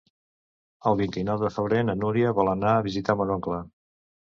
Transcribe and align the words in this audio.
El 0.91 0.97
vint-i-nou 1.01 1.43
de 1.43 1.51
febrer 1.59 1.83
na 1.91 1.97
Núria 2.05 2.33
vol 2.41 2.51
anar 2.57 2.75
a 2.75 2.83
visitar 2.91 3.19
mon 3.23 3.37
oncle. 3.39 3.63